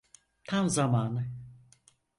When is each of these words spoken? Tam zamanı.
Tam 0.43 0.67
zamanı. 0.69 1.27